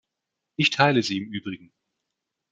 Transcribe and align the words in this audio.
Ich 0.55 0.71
teile 0.71 1.03
sie 1.03 1.19
im 1.19 1.29
Übrigen. 1.31 1.71